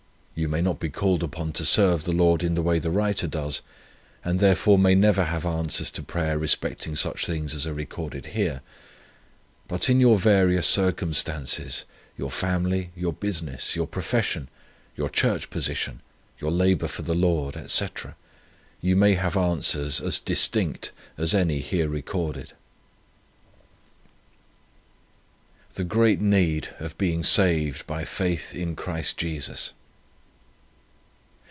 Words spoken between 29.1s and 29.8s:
JESUS.